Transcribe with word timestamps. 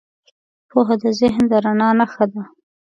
پوهه 0.69 0.95
د 1.03 1.05
ذهن 1.19 1.41
د 1.51 1.53
رڼا 1.65 1.89
نښه 1.99 2.25
ده. 2.33 2.43